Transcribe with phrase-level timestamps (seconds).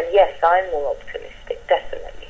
[0.00, 2.28] And yes, I'm more optimistic, definitely.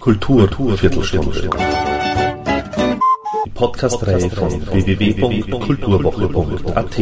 [0.00, 1.48] Kultur, Kultur Viertelstunde.
[3.44, 6.96] Die Podcast-Reihe von www.kulturwoche.at.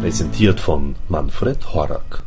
[0.00, 2.22] Präsentiert von Manfred Horak.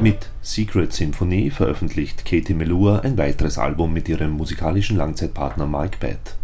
[0.00, 6.36] Mit Secret Symphony veröffentlicht Katie Melua ein weiteres Album mit ihrem musikalischen Langzeitpartner Mike Batt.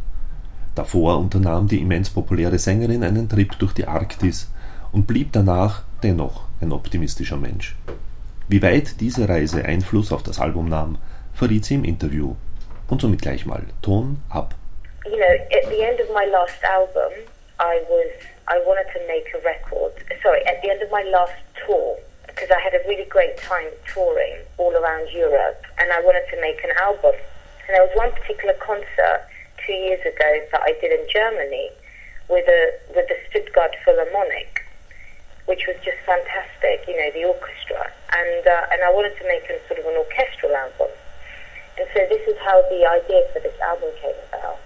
[0.75, 4.51] Davor unternahm die immens populäre Sängerin einen Trip durch die Arktis
[4.91, 7.77] und blieb danach dennoch ein optimistischer Mensch.
[8.49, 10.99] Wie weit diese Reise Einfluss auf das Album nahm,
[11.33, 12.35] verriet sie im Interview.
[12.89, 14.57] Und somit gleich mal Ton ab.
[15.05, 17.13] You know, at the end of my last album,
[17.61, 18.11] I was
[18.49, 19.93] I wanted to make a record.
[20.23, 21.33] Sorry, at the end of my last
[21.65, 21.97] tour,
[22.35, 26.41] because I had a really great time touring all around Europe, and I wanted to
[26.41, 27.15] make an album.
[27.67, 29.23] And there was one particular concert
[29.65, 31.71] two years ago that I did in Germany
[32.29, 32.63] with a
[32.95, 34.67] with the Stuttgart Philharmonic,
[35.47, 36.85] which was just fantastic.
[36.89, 39.95] You know, the orchestra, and uh, and I wanted to make a sort of an
[39.95, 40.91] orchestral album.
[41.79, 44.59] And so this is how the idea for this album came about.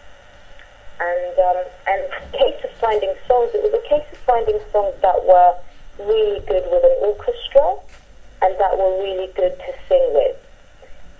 [1.00, 2.02] And um, and
[2.32, 5.54] case of finding songs, it was a case of finding songs that were
[6.00, 7.76] really good with an orchestra
[8.42, 10.36] and that were really good to sing with.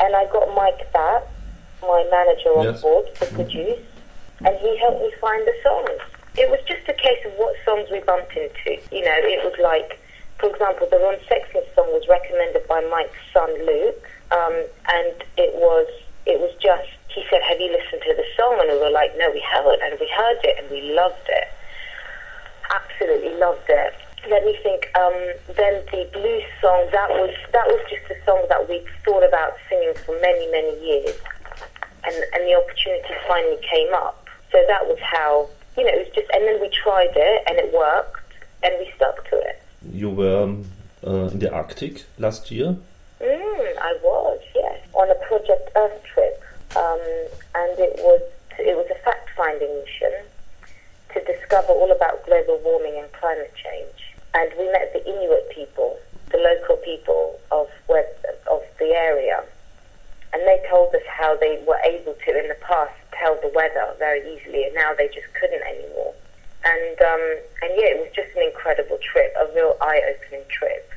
[0.01, 1.27] And I got Mike Batt,
[1.83, 2.83] my manager, on Yes.
[2.83, 3.83] board to produce,
[4.45, 6.01] and he helped me find the songs.
[6.37, 8.79] It was just a case of what songs we bumped into.
[8.95, 9.99] You know, it was like,
[10.39, 14.55] for example, the Ron Sexsmith song was recommended by Mike's son Luke, um,
[14.87, 15.89] and it was
[16.27, 19.17] it was just he said, "Have you listened to the song?" And we were like,
[19.19, 21.49] "No, we haven't," and we heard it and we loved it
[22.71, 23.95] absolutely loved it.
[24.29, 24.91] Let me think.
[24.97, 25.15] Um,
[25.55, 29.53] then the blues song that was that was just a song that we'd thought about
[29.69, 31.17] singing for many many years,
[32.05, 34.27] and and the opportunity finally came up.
[34.51, 36.29] So that was how you know it was just.
[36.35, 39.63] And then we tried it and it worked, and we stuck to it.
[39.93, 40.65] You were um,
[41.07, 42.77] uh, in the Arctic last year.
[43.21, 46.43] Mm, I was yes on a Project Earth trip,
[46.77, 47.01] um,
[47.55, 48.23] and it was
[48.59, 50.13] it was a fact finding mission
[51.15, 54.15] to discover all about global warming and climate change.
[54.35, 55.99] And we met the Inuit people,
[56.31, 58.07] the local people of where,
[58.51, 59.43] of the area,
[60.33, 63.95] and they told us how they were able to in the past tell the weather
[63.99, 66.15] very easily, and now they just couldn't anymore.
[66.65, 70.93] And um, and yeah, it was just an incredible trip, a real eye-opening trip.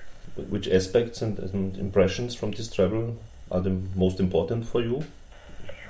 [0.50, 3.18] Which aspects and, and impressions from this travel
[3.52, 5.04] are the most important for you?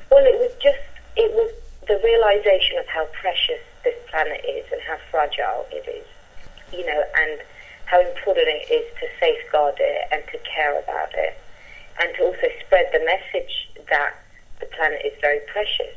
[0.09, 0.79] Well, it was just,
[1.15, 1.51] it was
[1.87, 6.05] the realization of how precious this planet is and how fragile it is,
[6.71, 7.39] you know, and
[7.85, 11.37] how important it is to safeguard it and to care about it,
[11.99, 14.15] and to also spread the message that
[14.59, 15.95] the planet is very precious.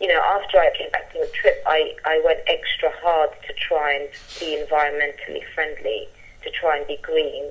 [0.00, 3.52] You know, after I came back from the trip, I, I went extra hard to
[3.54, 4.08] try and
[4.40, 6.08] be environmentally friendly,
[6.42, 7.50] to try and be green.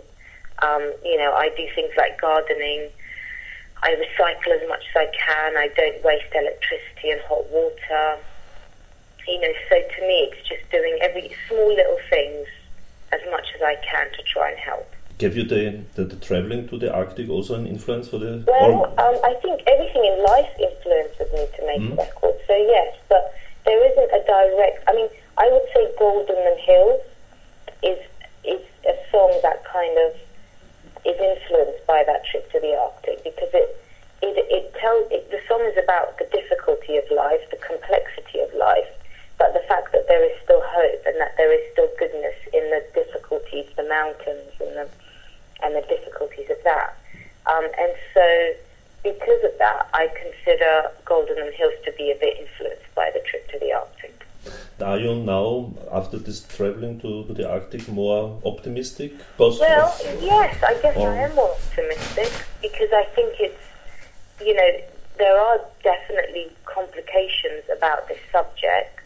[0.61, 2.89] Um, you know, I do things like gardening.
[3.81, 5.57] I recycle as much as I can.
[5.57, 8.19] I don't waste electricity and hot water.
[9.27, 12.47] You know, so to me, it's just doing every small little things
[13.11, 14.87] as much as I can to try and help.
[15.17, 18.43] Gave you the, the, the traveling to the Arctic also an influence for the?
[18.47, 21.93] Well, um, I think everything in life influences me to make Mhm.
[21.93, 22.35] a record.
[22.47, 23.33] So yes, but
[23.65, 24.83] there isn't a direct.
[24.87, 27.01] I mean, I would say Gold in Them Hills
[27.83, 27.99] is
[28.43, 30.15] is a song that kind of
[31.05, 33.77] is influenced by that trip to the Arctic because it
[34.23, 38.51] it it tells it, the song is about the difficulty of life, the complexity of
[38.55, 38.89] life,
[39.41, 42.61] but the fact that there is still hope and that there is still goodness in
[42.69, 44.87] the difficulties, the mountains and the
[45.63, 46.95] and the difficulties of that.
[47.47, 48.53] Um, and so,
[49.03, 53.49] because of that, I consider Golden Hills to be a bit influenced by the trip
[53.51, 54.25] to the Arctic.
[54.79, 59.13] Are you now, after this traveling to, to the Arctic, more optimistic?
[59.37, 59.55] Well,
[60.21, 62.31] yes, I guess Or- I am more optimistic
[62.61, 63.65] because I think it's,
[64.43, 64.71] you know,
[65.17, 69.01] there are definitely complications about this subject,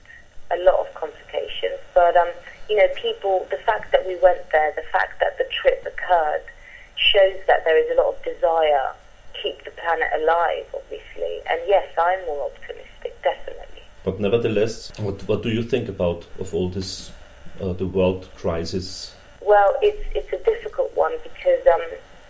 [0.51, 2.29] a lot of complications, but, um,
[2.69, 6.43] you know, people, the fact that we went there, the fact that the trip occurred,
[6.95, 8.93] shows that there is a lot of desire
[9.33, 11.41] to keep the planet alive, obviously.
[11.49, 13.83] And yes, I'm more optimistic, definitely.
[14.03, 17.11] But nevertheless, what, what do you think about of all this,
[17.61, 19.13] uh, the world crisis?
[19.41, 21.81] Well, it's it's a difficult one because um,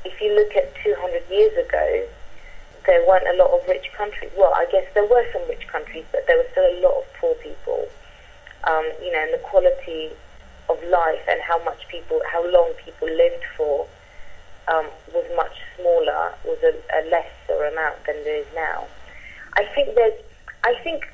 [0.04, 2.08] if you look at 200 years ago,
[2.86, 4.32] there weren't a lot of rich countries.
[4.38, 7.06] Well, I guess there were some rich countries, but there were still a lot of
[7.20, 7.88] poor people.
[8.66, 10.10] Um, you know, and the quality
[10.70, 13.88] of life and how much people, how long people lived for,
[14.68, 18.88] um, was much smaller, was a, a lesser amount than there is now.
[19.54, 20.18] I think there's,
[20.64, 21.06] I think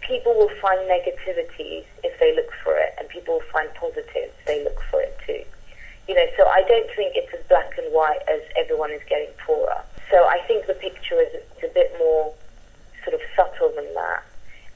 [0.00, 4.44] people will find negativities if they look for it, and people will find positives if
[4.46, 5.44] they look for it too.
[6.08, 9.30] You know, so I don't think it's as black and white as everyone is getting
[9.46, 9.82] poorer.
[10.10, 12.32] So I think the picture is a bit more
[13.04, 14.22] sort of subtle than that.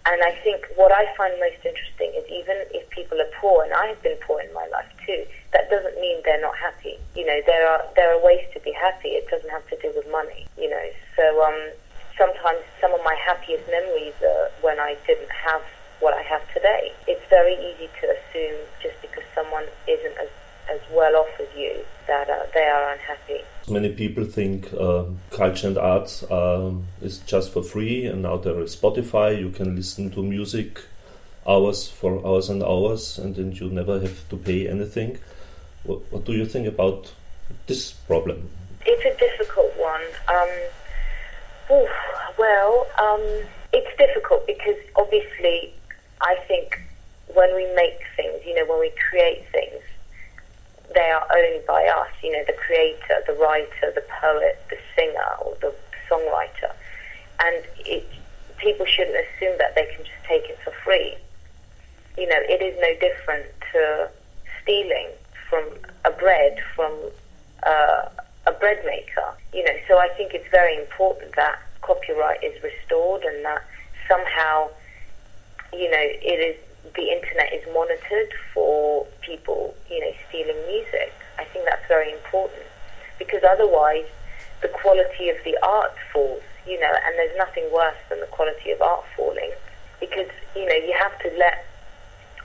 [0.07, 3.75] And I think what I find most interesting is even if people are poor, and
[3.75, 6.95] I have been poor in my life too, that doesn't mean they're not happy.
[7.17, 9.19] You know, there are there are ways to be happy.
[9.19, 10.47] It doesn't have to do with money.
[10.57, 10.87] You know,
[11.17, 11.59] so um,
[12.17, 15.63] sometimes some of my happiest memories are when I didn't have
[15.99, 16.93] what I have today.
[17.09, 20.31] It's very easy to assume just because someone isn't as
[20.71, 23.43] as well off as you that uh, they are unhappy.
[23.69, 28.61] Many people think uh, culture and arts um, is just for free, and now there
[28.61, 29.37] is Spotify.
[29.37, 30.83] You can listen to music
[31.49, 35.19] hours for hours and hours, and then you never have to pay anything.
[35.83, 37.13] What, what do you think about
[37.67, 38.51] this problem?
[38.85, 40.03] It's a difficult one.
[40.29, 40.49] Um,
[41.73, 41.91] oof,
[42.39, 45.75] well, um, it's difficult because obviously,
[46.21, 46.81] I think
[47.35, 49.45] when we make things, you know, when we create
[51.37, 55.75] owned by us, you know, the creator, the writer, the poet, the singer, or the
[56.09, 56.73] songwriter.
[57.45, 58.07] And it,
[58.57, 61.17] people shouldn't assume that they can just take it for free.
[62.17, 64.09] You know, it is no different to
[64.63, 65.09] stealing
[65.49, 65.65] from
[66.05, 66.93] a bread from
[67.63, 68.09] uh,
[68.47, 69.35] a bread maker.
[69.53, 73.63] You know, so I think it's very important that copyright is restored and that
[74.09, 74.69] somehow,
[75.73, 76.57] you know, it is
[76.95, 81.13] the internet is monitored for people, you know, stealing music.
[81.39, 82.65] I think that's very important
[83.19, 84.07] because otherwise
[84.63, 88.71] the quality of the art falls, you know, and there's nothing worse than the quality
[88.71, 89.53] of art falling
[90.01, 91.67] because, you know, you have to let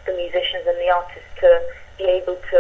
[0.06, 1.62] the musicians and the artists to
[1.98, 2.60] be able to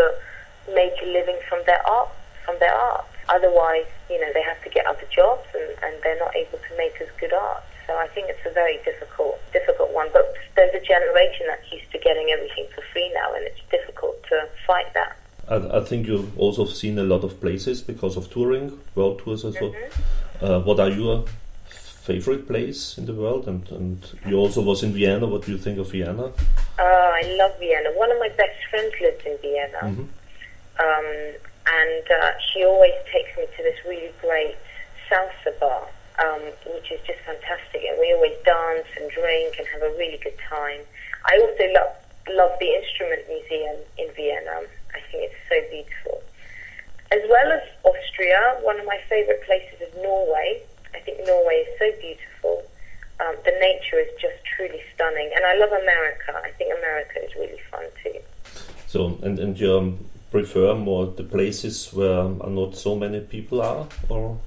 [0.74, 2.10] make a living from their art,
[2.46, 3.06] from their art.
[3.30, 6.78] Otherwise, you know, they have to get other jobs and, and they're not able to
[6.78, 7.64] make as good art.
[7.88, 10.10] So I think it's a very difficult, difficult one.
[10.14, 14.22] But there's a generation that's used to getting everything for free now, and it's difficult
[14.30, 15.18] to fight that.
[15.52, 19.46] I, I think you've also seen a lot of places because of touring, world tours
[19.46, 19.72] as well.
[19.72, 20.46] Mm-hmm.
[20.46, 21.26] Uh, what are your
[21.68, 23.48] favorite place in the world?
[23.48, 25.28] And, and you also was in Vienna.
[25.28, 26.32] What do you think of Vienna?
[26.80, 27.90] Uh, I love Vienna.
[27.96, 29.82] One of my best friends lives in Vienna.
[29.84, 30.08] Mm-hmm.
[30.80, 31.36] Um,
[31.68, 34.56] and uh, she always takes me to this really great
[35.10, 35.88] salsa bar
[36.22, 36.42] um,
[36.74, 37.82] which is just fantastic.
[37.88, 40.82] And we always dance and drink and have a really good time.
[41.26, 41.96] I also love,
[42.30, 44.68] love the Instrument Museum in Vienna.
[44.96, 46.22] I think it's so beautiful.
[47.12, 50.62] As well as Austria, one of my favorite places is Norway.
[50.94, 52.64] I think Norway is so beautiful.
[53.20, 55.30] Um, the nature is just truly stunning.
[55.36, 56.42] And I love America.
[56.44, 58.20] I think America is really fun too.
[58.88, 59.98] So, and, and you
[60.32, 64.40] prefer more the places where not so many people are, or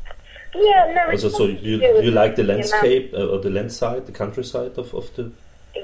[0.55, 1.11] yeah, no.
[1.11, 5.14] Also, so you you like the landscape uh, or the landside, the countryside of, of
[5.17, 5.31] the.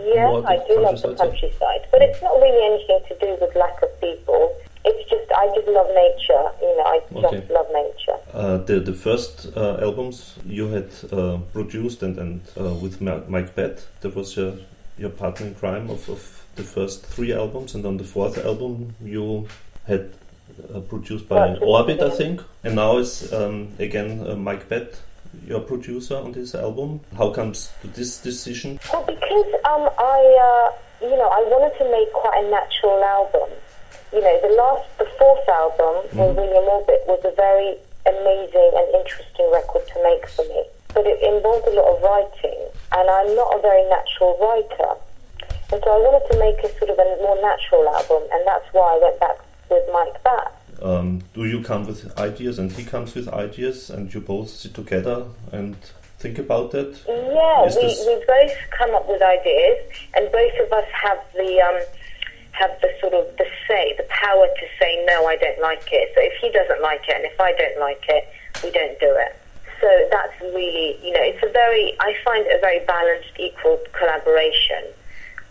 [0.04, 3.82] Yeah, I do love the countryside, but it's not really anything to do with lack
[3.82, 4.56] of people.
[4.84, 6.44] It's just I just love nature.
[6.62, 7.54] You know, I just okay.
[7.54, 8.18] love nature.
[8.32, 13.54] Uh, the the first uh, albums you had uh, produced and and uh, with Mike
[13.54, 14.54] Batt, that was your
[14.98, 18.94] your partner in crime of, of the first three albums, and on the fourth album
[19.02, 19.48] you
[19.86, 20.12] had
[20.74, 22.42] uh, produced by Orbit, I think.
[22.64, 25.00] And now is um, again uh, Mike Batt,
[25.46, 27.00] your producer on this album.
[27.16, 28.78] How comes to this decision?
[28.92, 33.50] Well, because um, I, uh, you know, I wanted to make quite a natural album.
[34.12, 36.18] You know, the last, the fourth album mm-hmm.
[36.18, 40.64] with William Orbit was a very amazing and interesting record to make for me.
[40.94, 42.58] But it involved a lot of writing,
[42.90, 44.98] and I'm not a very natural writer.
[45.70, 48.66] And so I wanted to make a sort of a more natural album, and that's
[48.74, 49.38] why I went back
[49.70, 50.50] with Mike Batt.
[50.82, 54.74] Um, do you come with ideas and he comes with ideas and you both sit
[54.74, 55.76] together and
[56.18, 56.98] think about that?
[57.06, 59.78] Yeah, we, we both come up with ideas
[60.14, 61.80] and both of us have the um,
[62.52, 66.12] have the sort of the say, the power to say no, I don't like it.
[66.14, 68.28] So if he doesn't like it and if I don't like it,
[68.62, 69.36] we don't do it.
[69.80, 73.80] So that's really, you know, it's a very, I find it a very balanced, equal
[73.92, 74.84] collaboration.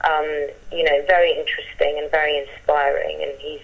[0.05, 0.27] Um,
[0.71, 3.23] you know, very interesting and very inspiring.
[3.23, 3.61] And he's,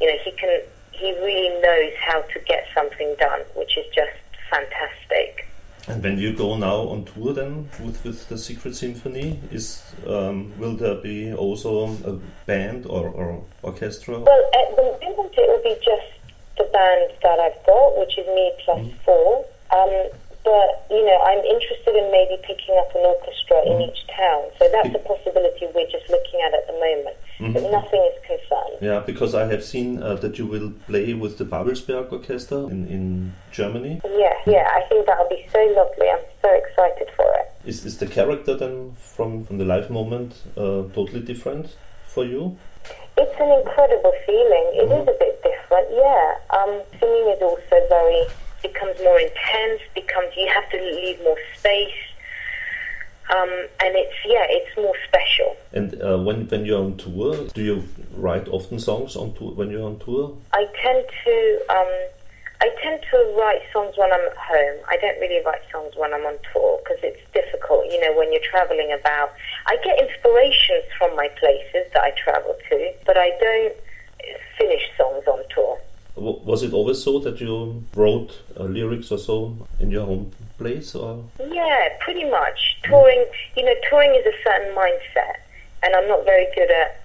[0.00, 0.60] you know, he can
[0.98, 4.16] he really knows how to get something done, which is just
[4.50, 5.48] fantastic.
[5.86, 10.58] And when you go now on tour, then with, with the Secret Symphony, is um,
[10.58, 12.12] will there be also a
[12.46, 14.18] band or, or orchestra?
[14.18, 16.14] Well, at the moment it will be just
[16.56, 18.94] the band that I've got, which is me plus mm.
[19.04, 19.44] four.
[19.72, 20.08] Um,
[20.44, 23.66] but you know, I'm interested in maybe picking up an orchestra mm.
[23.66, 23.90] in mm-hmm.
[23.90, 24.42] each town.
[24.58, 27.16] So that's a possibility we're just looking at at the moment.
[27.40, 27.52] Mm-hmm.
[27.52, 28.78] But nothing is confirmed.
[28.80, 32.86] Yeah, because I have seen uh, that you will play with the Babelsberg Orchestra in,
[32.86, 34.00] in Germany.
[34.04, 36.08] Yeah, yeah, I think that'll be so lovely.
[36.08, 37.50] I'm so excited for it.
[37.66, 41.74] Is, is the character then from, from the live moment uh, totally different
[42.06, 42.56] for you?
[43.16, 44.66] It's an incredible feeling.
[44.74, 45.08] It mm-hmm.
[45.08, 46.34] is a bit different, yeah.
[46.50, 48.26] Um, singing is also very,
[48.84, 51.92] becomes more intense, becomes, you have to leave more space.
[53.30, 53.48] Um,
[53.80, 55.56] and it's yeah, it's more special.
[55.72, 59.70] And uh, when when you're on tour, do you write often songs on tour when
[59.70, 60.36] you're on tour?
[60.52, 61.92] I tend to um,
[62.60, 64.76] I tend to write songs when I'm at home.
[64.90, 68.30] I don't really write songs when I'm on tour because it's difficult, you know, when
[68.30, 69.32] you're traveling about.
[69.66, 73.74] I get inspirations from my places that I travel to, but I don't
[74.58, 75.80] finish songs on tour.
[76.16, 80.94] Was it always so that you wrote uh, lyrics or so in your home place,
[80.94, 81.24] or?
[81.40, 82.78] Yeah, pretty much.
[82.84, 83.24] Touring,
[83.56, 85.36] you know, touring is a certain mindset,
[85.82, 87.00] and I'm not very good at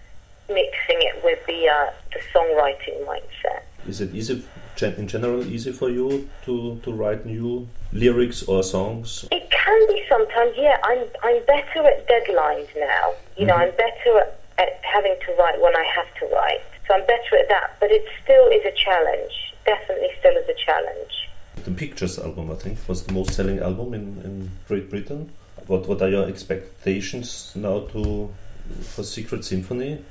[0.48, 3.63] mixing it with the uh, the songwriting mindset.
[3.88, 4.44] Is it easy
[4.82, 9.25] in general easy for you to, to write new lyrics or songs?
[9.32, 10.78] It can be sometimes, yeah.
[10.84, 13.13] I'm, I'm better at deadlines now.
[13.38, 13.48] You mm-hmm.
[13.48, 16.62] know, I'm better at, at having to write when I have to write.
[16.89, 19.53] So I'm better at that, but it still is a challenge.
[19.63, 21.29] Definitely still is a challenge.
[21.63, 25.29] The Pictures album, I think, was the most selling album in, in Great Britain.
[25.67, 28.34] What what are your expectations now to
[28.81, 30.03] for Secret Symphony?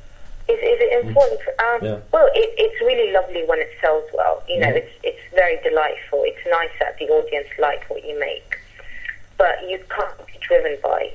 [0.49, 1.41] Is, is it important?
[1.59, 1.99] Um, yeah.
[2.13, 4.45] Well, it, it's really lovely when it sells well.
[4.49, 4.83] You know, yeah.
[4.83, 6.23] it's it's very delightful.
[6.27, 8.57] It's nice that the audience like what you make,
[9.37, 11.13] but you can't be driven by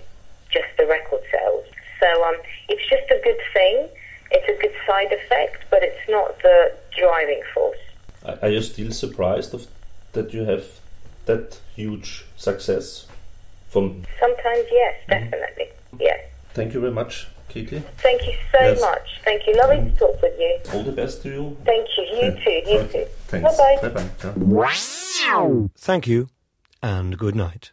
[0.52, 1.66] just the record sales.
[2.02, 2.36] So um,
[2.68, 3.88] it's just a good thing.
[4.34, 7.78] It's a good side effect, but it's not the driving force.
[8.42, 9.68] Are you still surprised of
[10.14, 10.66] that you have
[11.26, 13.08] that huge success?
[13.70, 15.12] From sometimes, yes, mm-hmm.
[15.12, 15.98] definitely, mm-hmm.
[16.02, 16.20] yes.
[16.54, 17.84] Thank you very much Katie.
[17.98, 18.82] Thank you so yes.
[18.82, 19.22] much.
[19.24, 19.56] Thank you.
[19.56, 19.94] Lovely mm.
[19.94, 20.60] to talk with you.
[20.74, 21.58] All the best to you.
[21.66, 22.04] Thank you.
[22.04, 22.44] You yeah.
[22.44, 22.72] too.
[22.72, 23.06] You too.
[23.28, 23.58] Thanks.
[23.58, 23.90] Bye bye.
[23.90, 25.70] Bye bye.
[25.78, 26.30] Thank you
[26.82, 27.73] and good night.